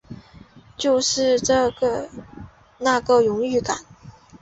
[0.77, 1.39] 就是
[2.79, 3.85] 那个荣誉感